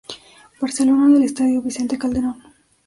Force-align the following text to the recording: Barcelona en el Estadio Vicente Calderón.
Barcelona 0.59 1.05
en 1.05 1.17
el 1.17 1.21
Estadio 1.21 1.61
Vicente 1.61 1.99
Calderón. 1.99 2.41